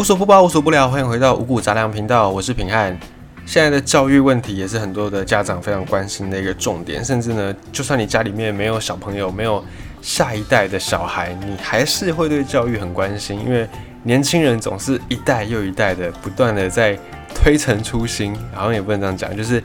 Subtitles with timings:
[0.00, 2.98] 无所不包，无所不聊，欢迎回到五谷杂粮频道，我是平汉。
[3.44, 9.62] 现在的教育问题也是很多的家长非常关心的一个重点，甚至呢，就算你家里面没有小朋友，没有
[10.00, 13.68] 下一代的小孩，你还是会对教育很关心，因为
[14.02, 16.98] 年轻人总是一代又一代的不断的在
[17.34, 19.62] 推陈出新，好像也不能这样讲，就是。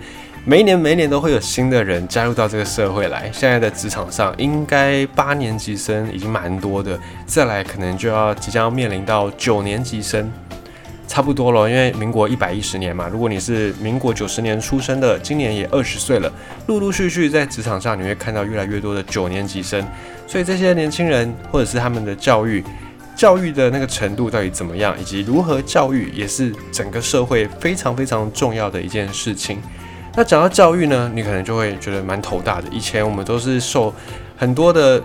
[0.47, 3.31] 每一年，每一年都会有新的人加入到这个社会来。
[3.33, 10.31] 现在的职场上，应该八年级生已经蛮多的，再来可能就要即将面临到九年级生，
[11.07, 11.67] 差不多了。
[11.67, 16.31] 因为民国一百一十年嘛，如果你是民国九十年出生的，今年也二十岁了，
[16.67, 19.83] 陆陆续续在职场上你会看到越来越多的九年级生。
[20.27, 22.63] 所以这些年轻人或者是他们的教育，
[23.15, 29.59] 教育的那个程度到底怎么样，以及如何教育，也是整个社会非常非常重要的一件事情。
[30.17, 32.67] 那讲到教育呢，你可能就会觉得蛮头大的。
[32.71, 33.93] 以前我们都是受
[34.37, 35.03] 很多的，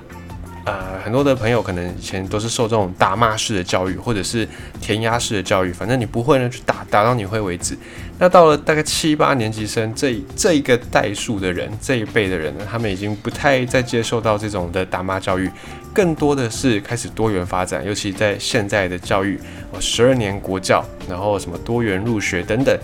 [0.64, 4.46] 呃，很多的朋友可能以前都是受这种打骂式的教育，或者是
[4.80, 7.76] 填鸭式的教育，反正你不会呢，就打打到你会为止。
[8.20, 15.50] 那到了大概七八年级生这这一个代数的人，这一辈的人呢，他们已经不太再接受到这种的打骂教育，
[15.92, 19.36] 更多的是开始多元发展，尤其在现在的教育，
[19.72, 22.78] 哦，十二年国教，然后什么多元入学等等。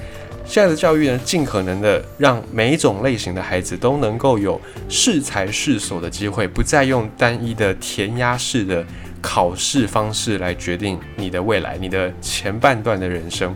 [0.46, 4.58] 现在的教育呢，尽可能的让每一种类型的孩子都能够有
[4.88, 8.84] 适才适所的机会，不再用单一的填鸭式的
[9.20, 13.54] 考试方式来决定你的未来、你的前半段的人生。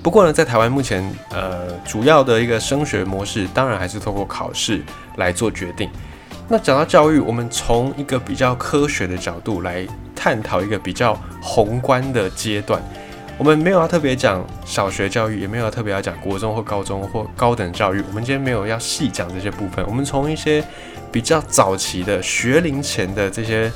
[0.00, 4.80] 不过呢，在台湾目前，呃，主要的一个升学模式，当然还是透过考试
[5.16, 5.90] 来做决定。
[6.48, 12.80] 那讲到教育，我们从一个比较科学的角度来探讨一个比较宏观的阶段。
[13.38, 18.02] 我们没有要特别讲小学教育，也没有特别要讲国中或高中或高等教育。
[18.08, 19.86] 我们今天没有要细讲这些部分。
[19.86, 20.62] 我们从一些
[21.12, 23.70] 比较早期的学龄前的这些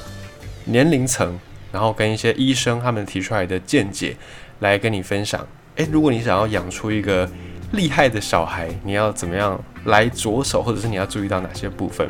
[0.64, 1.38] 年龄层，
[1.70, 4.16] 然后跟一些医生他们提出来的见解
[4.58, 5.46] 来跟你分享。
[5.76, 7.30] 诶，如果你想要养出一个
[7.70, 12.08] 厉害的小孩，你要怎么样来着手，或者是你要注意到哪些部分？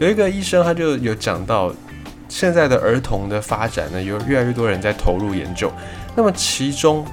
[0.00, 1.70] 有一个医生他就有讲到，
[2.28, 5.72] 现在的儿童的发展呢，有越来越多人在投入研究。
[6.14, 7.06] 那么其中，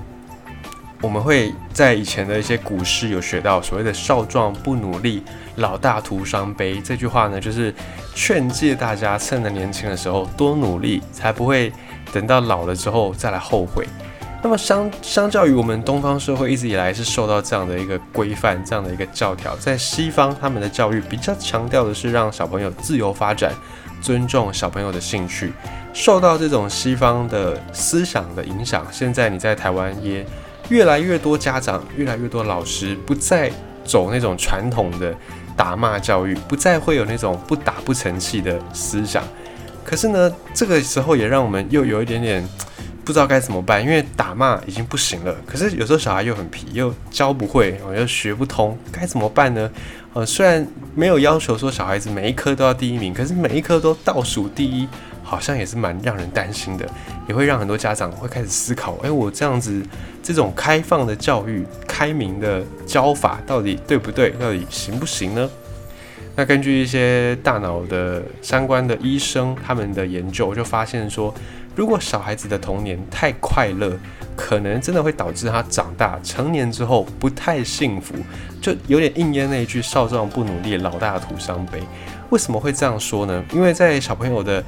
[1.01, 5.23] 我们会在以前的一些古诗有学到所谓的“少壮不努力，
[5.57, 7.73] 老大徒伤悲”这句话呢，就是
[8.15, 11.71] 劝诫大家趁着年轻的时候多努力，才不会
[12.11, 13.85] 等到老了之后再来后悔。
[14.43, 23.51] 那么相相较于我们东方社会一直以来是受到这样的一个规范、这样的一个教条，在西方他们的教育比较强调的是让小朋友自由发展。
[24.01, 25.53] 尊重小朋友的兴趣，
[25.93, 30.25] 受到这种西方的思想的影响，现在你在台湾也
[30.67, 33.49] 越来越多家长、越来越多老师不再
[33.85, 35.15] 走那种传统的
[35.55, 39.23] 打骂教育，不再会有那种不打不成器的思想。
[39.85, 42.45] 可是呢，这个时候也让我们又有一点点
[43.03, 45.35] 不知道该怎么办，因为打骂已经不行了。
[45.45, 49.69] 可是有时候小孩又很皮，又教不会，又学不通，该怎么办呢？
[50.13, 50.65] 呃，虽然
[50.95, 54.87] 没有要求说小孩子每一科都要第一名，可是每一科都倒数第一，
[55.23, 56.87] 好像也是蛮让人担心的，
[57.27, 59.81] 也会让很多家长会开始思考：哎，我这样子
[60.21, 64.29] 这种开放的教育、开明的教法到底对不对？
[64.39, 65.49] 到底行不行呢？
[66.35, 71.33] 那根据一些大脑的相关的医生他们的研究，就发现说，
[71.75, 73.97] 如果小孩子的童年太快乐，
[74.35, 78.15] 可能真的会导致他长大成年之后不太幸福，
[78.61, 81.81] 就有点应验那一句“少壮不努力，老大徒伤悲”。
[82.29, 83.43] 为什么会这样说呢？
[83.51, 84.63] 因为在小朋友的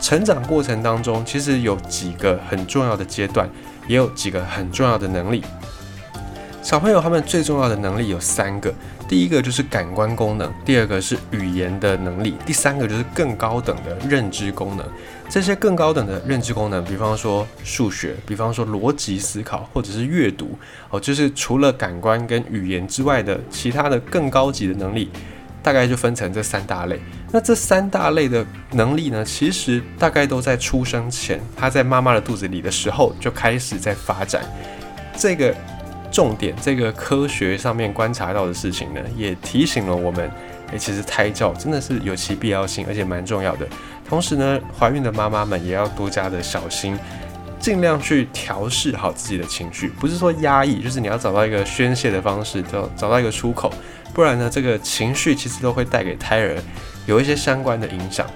[0.00, 3.48] 成长过程当中，其实有几个很重要的阶段，
[3.86, 5.42] 也有几个很重要的能力。
[6.62, 8.72] 小朋友他们最重要的能力有三个，
[9.08, 14.86] 第一个就是感官功能，第二个是语言的能力，第三个就是更高等的认知功能。
[15.32, 20.58] 这些更高等的认知功能，比方说数学，比方说逻辑思考，或者是阅读，
[20.90, 25.10] 哦，就是除了感官跟语言之外的其他的更高级的能力，
[25.62, 27.00] 大概就分成这三大类。
[27.30, 34.44] 那这三大类的能力呢，其实大概都在出生前，他在妈妈的肚子里的时候就开始在发展。
[35.16, 35.54] 这个。
[36.14, 40.30] 重点，这个科学上面观察到的事情呢，也提醒了我们，
[40.70, 43.66] 诶，其实胎教真的是有其必要性，而且蛮重要的。
[44.08, 46.98] 同时呢，怀孕的妈妈们也要多加的小心，
[47.58, 53.72] 尽量去调试好自己的情绪，不是说压抑，就是你要找到一个宣泄的方式，找找到一个出口，
[54.12, 56.56] 不然呢，这个情绪其实都会带给胎儿
[57.06, 58.26] 有一些相关的影响。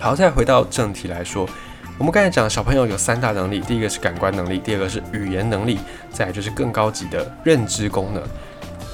[0.00, 1.48] 好，再回到正题来说。
[1.96, 5.78] 我们刚才讲，小朋友有三大能力，第一个是感官能力，第二个是语言能力，
[6.10, 8.20] 再来就是更高级的认知功能。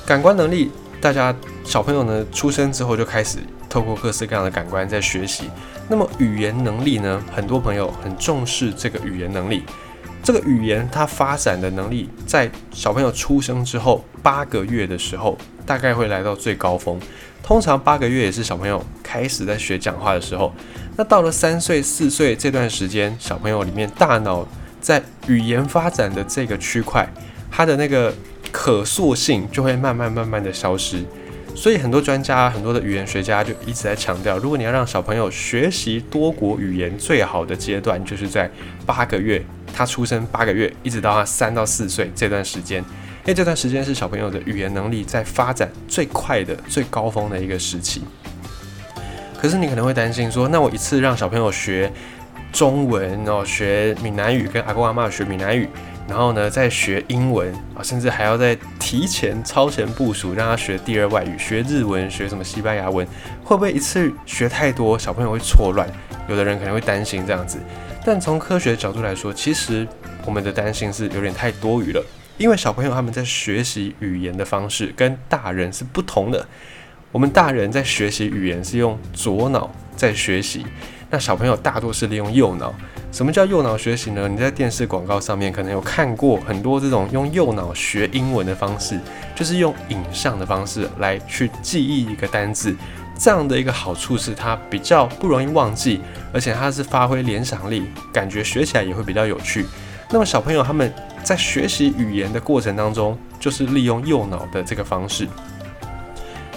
[0.05, 0.71] 感官能力，
[1.01, 3.39] 大家小朋友呢出生之后就开始
[3.69, 5.51] 透过各式各样的感官在学习。
[5.89, 9.65] 那么语言能力呢，很多朋友很重视这个语言能力。
[10.23, 17.01] 这个语言它发展的能力，在小朋友出生之后八个月的时候，大概会来到最高峰。
[17.43, 20.53] 通常八个月也是小朋友开始在学讲话的时候。
[20.97, 24.47] 那到了三岁、四岁这段时间，小朋友里面大脑
[24.79, 27.09] 在语言发展的这个区块，
[27.51, 28.15] 它的那个
[28.51, 31.05] 可塑性就会慢慢慢慢的消失。
[31.53, 38.49] 所以很多专家、很多的语言学家就一直在强调，如果你要让小朋友学习多国语言，最好的阶段就是在
[38.87, 39.45] 八个月，
[39.75, 48.03] 他出生八个月，一直到他三到四岁这段时间，因为这段时间是小朋友的语言能力在发展最快的、最高峰的一个时期。
[49.37, 51.93] 可是你可能会担心说，那我一次让小朋友学
[52.53, 55.69] 中文哦，学闽南语，跟阿公阿妈学闽南语。
[56.11, 63.07] 然后呢，再学英文啊，甚至还要再提前超前部署，让他学第二外语，学日文，学什么西班牙文，
[63.45, 65.89] 会不会一次学太多，小朋友会错乱？
[66.29, 67.61] 有的人可能会担心这样子。
[68.05, 69.87] 但从科学的角度来说，其实
[70.27, 72.05] 我们的担心是有点太多余了，
[72.39, 76.45] 因为小朋友他们在学习语言的方式跟大人是不同的。
[77.13, 80.67] 我们大人在学习语言是用左脑在学习，
[81.11, 82.73] 那小朋友大多是利用右脑。
[83.11, 84.29] 什么叫右脑学习呢？
[84.29, 88.99] 你在电视广告上面可能有看过很多这种用右脑学英文的方式，
[89.35, 92.77] 就是用影像的方式来去记忆一个单字。
[93.19, 96.01] 这样的一个好处是它比较不容易忘记，
[96.33, 99.67] 而且它是发挥联想力，感觉学起来也会比较有趣。
[100.09, 100.93] 那么小朋友他们
[101.23, 105.29] 在学习语言的过程当中，就是利用右脑的这个方式。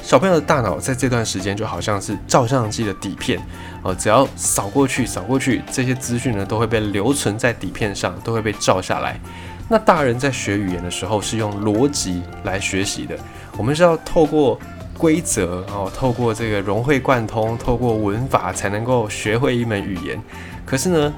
[0.03, 3.41] 小朋友的大脑在这段时间就好像是照相机的底片，
[3.81, 9.17] 哦，只要扫过去，扫过去，这些资讯呢都会被留存在底片上，都会被照下来。
[9.69, 13.17] 那大人在学语言的时候是用逻辑来学习的，
[13.57, 14.59] 我们是要透过
[14.97, 20.21] 规则，然后透过这个融会贯通，透过文法才能够学会一门语言。
[20.65, 21.13] 可是呢，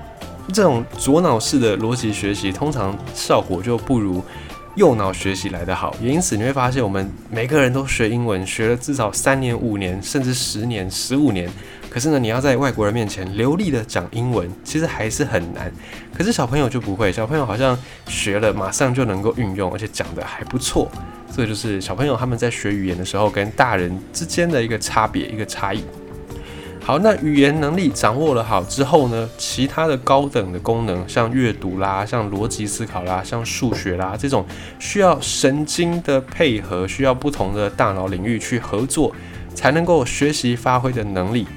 [0.53, 4.23] 这种左脑式的逻辑学习，通常效果就不如。
[4.75, 11.49] 右脑学习来得好，也因此你会发现，我们每个人都学英文，学了至少三年、五年，甚至十年、十五年。
[11.89, 15.71] 可是呢，你要在外国人面前流利的讲英文，其实还是很难。
[16.13, 17.77] 可是小朋友就不会，小朋友好像
[18.07, 20.91] 学了，马上就能够运用，而且讲的还不错。
[21.33, 25.85] 这就是小朋友他们在学语言的时候，跟大人之间的一个差别，一个差异。
[26.85, 34.45] 好，那语言能力掌握了好之后呢，其他的高等的功能，像阅读啦，像逻辑思考啦，像数学啦，这种
[34.77, 39.11] 需要神经的配合，需要不同的大脑领域去合作，
[39.55, 41.47] 才能够学习发挥的能力，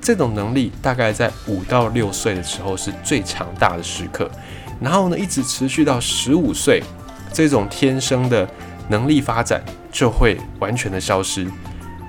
[0.00, 4.30] 这种能力大概在五到六岁的时候是最强大的时刻，
[4.80, 6.82] 然后呢，一直持续到十五岁，
[7.30, 8.48] 这种天生的
[8.88, 9.62] 能力发展
[9.92, 11.46] 就会完全的消失。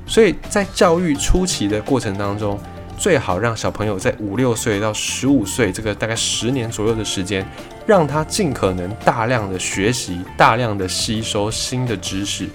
[0.09, 2.59] 所以在教育初期的过程当中，
[2.97, 7.45] 最好让小朋友在五六岁到十五岁这个大概十年左右的时间，
[7.85, 12.49] 让他尽可能大量的学习、大量的吸收新的知识。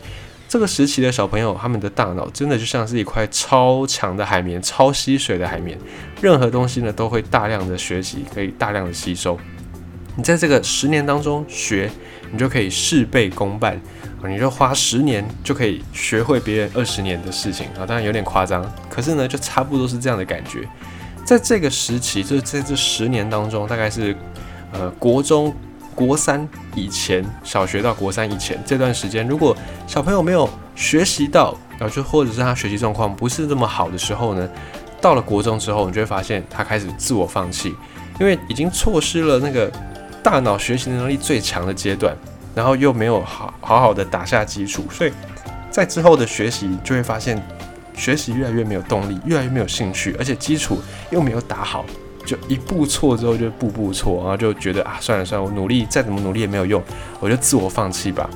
[0.49, 5.79] 这个时期的小朋友，他们的大脑真的就像是一块超强的海绵、超吸水的海绵，
[6.21, 9.39] 任何东西呢都会大量的学习，可以大量的吸收。
[10.17, 11.91] 你在这个十年当中学，
[12.31, 13.81] 你就可以事倍功半。
[14.29, 20.69] 你就花十年就可以学会别人二十年的事情啊，当然有点夸张，可是呢，就差不多是这样的感觉。
[21.25, 24.17] 在这个时期，就是在这十年当中，大概是
[24.73, 25.55] 呃国中
[25.95, 34.49] 国三以前，小学到国三以前这段时间，如果小朋友没有学习到，然后就或者是他学习状况不是这么好的时候呢，
[35.01, 37.75] 到了国中之后，你就会发现他开始自我放弃，
[38.21, 39.71] 因为已经错失了那个
[40.23, 42.15] 大脑学习能力最强的阶段。
[42.55, 45.13] 然后又没有好好好的打下基础，所以
[45.71, 47.43] 在之后的学习就会发现，
[47.95, 50.79] 学习越来越没有动力，越来越没有兴趣，而且基础
[51.11, 51.85] 又没有打好，
[52.25, 56.83] 就一步错之后就步步错，然后就觉得啊，算了算了，我努力再怎么努力也没有用，
[57.21, 58.31] 我就自我放弃吧。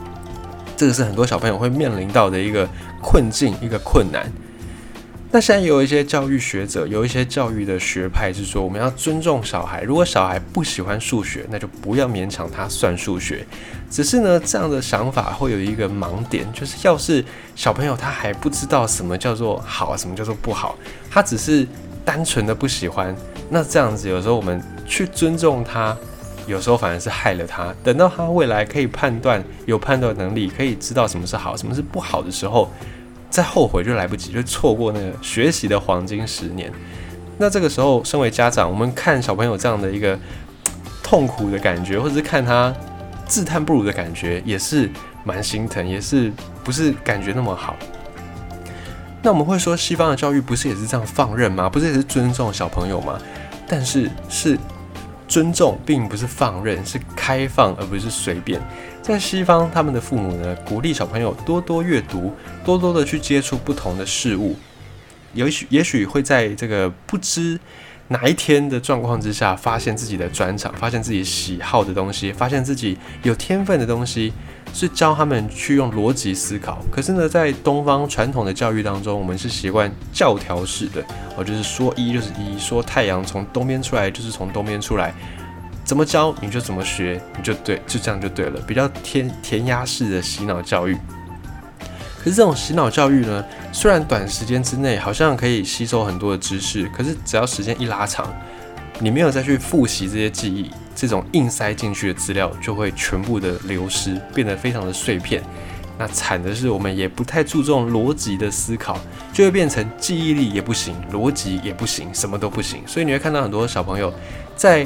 [0.77, 2.69] 这个是很多小朋友会面临到的一个
[3.03, 4.31] 困境，一个困难。
[5.31, 9.83] 那现在有一些教育学者，有一些教育的学派是说，我们要尊重小孩。
[9.83, 13.45] 如果小孩不喜欢数学，那就不要勉强他算数学。
[13.91, 17.23] 只是呢，这样的想法会有一个盲点，就是要是
[17.55, 20.79] 小朋友他还不知道什么叫做好，什么叫做不好，
[21.11, 21.67] 他只是
[22.07, 23.15] 单纯的不喜欢，
[23.51, 25.95] 那这样子有时候我们去尊重他，
[26.47, 27.75] 有时候反而是害了他。
[27.85, 32.71] 等到他未来可以判断，有判断能力，可以知道什么是好，什么是不好的时候。
[33.31, 36.73] 再后悔就来不及，就错过那个学习的黄金十年。
[37.37, 40.19] 那这个时候，身为家长，我们看小朋友这样的一个
[41.03, 42.75] 痛苦的感觉，或者是看他
[43.27, 44.91] 自叹不如的感觉，也是
[45.25, 46.33] 蛮心疼，也是
[46.65, 47.77] 不是感觉那么好。
[49.23, 51.69] 那我们会说，西方的教育不是也是这样放任吗？
[51.69, 53.19] 不是也是尊重小朋友吗？
[53.69, 54.59] 但是是
[55.29, 58.61] 尊重并不是放任，是开放而不是随便。
[59.03, 64.57] 在西方，他们的父母呢，鼓励小朋友多多阅读，多多的去接触不同的事物。
[65.35, 67.61] 也许也许会在这个不知
[68.09, 74.33] 哪一天的状况之下，发现自己的专长，发现自己喜好的东西，发现自己有天分的东西，
[74.73, 76.79] 是教他们去用逻辑思考。
[76.91, 81.05] 可是呢，在东方传统的教育当中，我们是习惯教条式的，
[81.37, 85.13] 哦，就是说一就是一，说太阳从东边出来就是从东边出来，
[85.85, 90.97] 怎么教你就怎么学，你就对，就这样就对了，比较填填鸭式的洗脑教育。
[92.19, 98.31] 可是这种洗脑教育呢，虽然短时间之内好像可以吸收很多的知识，可是只要时间一拉长，
[98.99, 105.41] 你没有再去复习这些记忆，这种硬塞进去的资料就会全部的流失，变得非常的碎片。
[105.97, 108.99] 那惨的是，我们也不太注重逻辑的思考，
[109.33, 112.83] 就会变成记忆力也不行，逻辑也不行，什么都不行。
[112.85, 114.13] 所以你会看到很多小朋友
[114.57, 114.85] 在。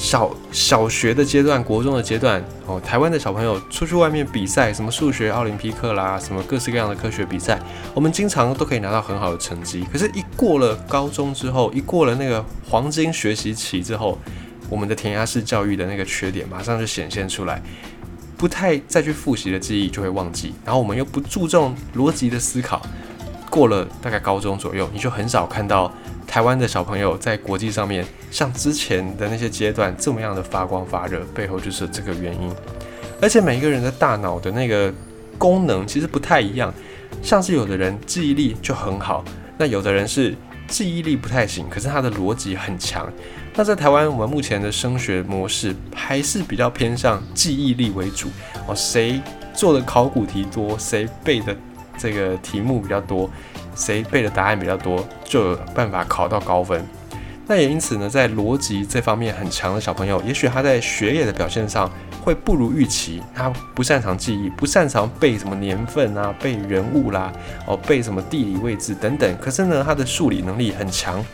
[0.00, 7.58] 小小学的阶段，国中的阶段，哦，台湾的小朋友出去外面比赛，什么数学奥林匹克啦，什么各式各样的科学比赛，
[7.94, 9.84] 我们经常都可以拿到很好的成绩。
[9.92, 14.16] 可是，一过了高中之后，一过了那个黄金学习期之后，
[14.68, 17.62] 我们的填鸭式教育的那个缺点马上就显现出来，
[18.36, 22.80] 不太再去复习的记忆就会忘记，然后我们又不注重逻辑的思考，
[23.50, 25.92] 过了大概高中左右，你就很少看到。
[26.26, 32.52] 台湾的小朋友在国际上面，像之前的那些阶段这么样的发光发热，背后就是这个原因。
[33.18, 34.92] 而且每一个人的大脑的那个
[35.38, 36.70] 功能其实不太一样，
[37.22, 39.24] 像是有的人记忆力就很好，
[39.56, 40.36] 那有的人是
[40.68, 43.10] 记忆力不太行，可是他的逻辑很强。
[43.54, 48.28] 那在台湾，我们目前的升学模式还是比较偏向记忆力为主
[48.68, 49.20] 哦，谁
[49.54, 51.56] 做的考古题多，谁背的
[51.96, 53.28] 这个题目比较多。
[53.74, 56.84] 谁背的答案比较多，就有办法考到高分。
[57.48, 61.90] 那也因此呢，在逻辑这方面很强的小朋友，也许他在学业的表现上
[62.20, 63.22] 会不如预期。
[63.34, 67.32] 他不擅长记忆，不擅长背什么年份啊，背人物啦，
[67.66, 69.36] 哦，背什么地理位置等等。
[69.38, 71.24] 可是呢，他的数理能力很强，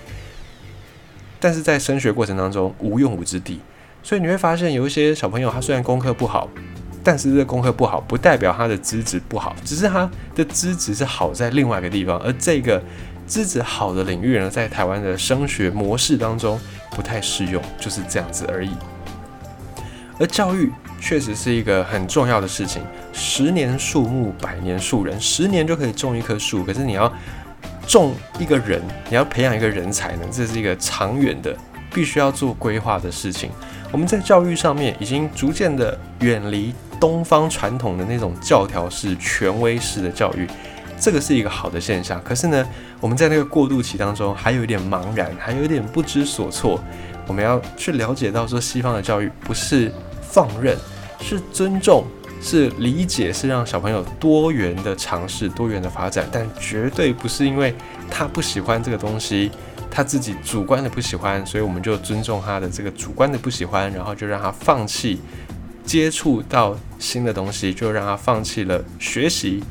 [1.41, 3.61] 但是在升学过程当中无用武之地。
[4.03, 6.49] 所以你会发现，有一些小朋友，他虽然功课不好。
[7.07, 12.83] 但是这功课不好，不代表他的资质不好，只是他的资质是好在另外一个地方，而这个
[13.27, 16.59] 资质好的领域呢，在台湾的升学模式当中
[16.91, 18.71] 不太适用，就是这样子而已。
[20.19, 27.13] 而教育确实是一个很重要的事情，十年树木，百年树人，十年就可以种一棵树，可是你要
[27.87, 31.57] 种一个人，你要培养一个人才呢，这是一个长远的，
[31.93, 33.51] 必须要做规划的事情。
[33.91, 36.75] 我们在教育上面已经逐渐的远离。
[37.01, 40.49] 东方传统的那种教条式、权威式的教育，
[41.05, 42.19] 这个是一个好的现象。
[42.25, 42.67] 可是呢，
[42.99, 46.83] 我们在那个过渡期当中，还有一点茫然，还有一点不知所措。
[47.27, 49.93] 我们要去了解到，说西方的教育不是
[50.23, 50.75] 放任，
[51.21, 52.07] 是尊重，
[52.41, 57.75] 是理解，是让小朋友多元的尝试、多元的发展，但绝对不是因为
[58.11, 59.51] 他不喜欢这个东西，
[59.91, 65.21] 他自己主观的不喜欢，所以我们就尊重他的这个主观的不喜欢，然后就让他放弃。
[65.85, 69.63] 接触到新的东西，就让他放弃了学习，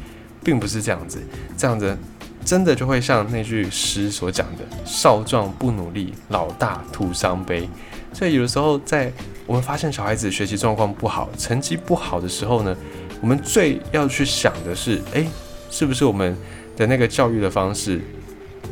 [0.44, 1.22] 并不是这样子。
[1.58, 1.98] 这样子
[2.44, 7.70] 真的就会像那句诗所讲的：“少壮不努力，老大徒伤悲。”
[8.14, 9.12] 所以有的时候，在
[9.46, 12.76] 我们发现小孩子学习状况不好、成绩不好的时候呢，
[13.22, 15.28] 我们最要去想的是：诶，
[15.70, 16.38] 是不是我们
[16.76, 18.02] 的那个教育的方式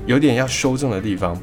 [0.06, 1.40] 有点要修正的地方？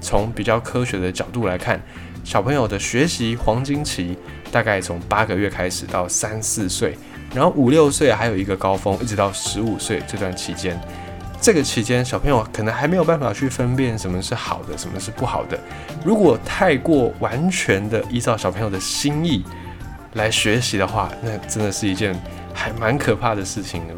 [0.00, 1.80] 从比较科学的角度来看，
[2.24, 4.16] 小朋友的学习黄金期。
[4.50, 6.94] 大概从八个月开始到三四岁，
[7.34, 10.78] 然后五六岁还有一个高峰，一直到十五岁这段期间，
[11.40, 15.58] 这个期间小朋友可能还没有办法去分辨什么是好的，什么是不好的。
[16.04, 19.44] 如果太过完全的依照小朋友的心意
[20.14, 22.14] 来学习的话，那真的是一件
[22.52, 23.94] 还蛮可怕的事情呢。